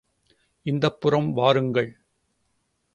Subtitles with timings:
[0.65, 1.99] இந்தப் புறம் வாருங்கள்.